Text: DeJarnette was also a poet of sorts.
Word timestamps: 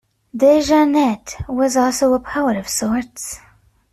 DeJarnette 0.35 1.47
was 1.47 1.77
also 1.77 2.15
a 2.15 2.19
poet 2.19 2.57
of 2.57 2.67
sorts. 2.67 3.37